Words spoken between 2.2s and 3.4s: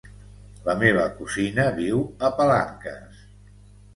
a Palanques.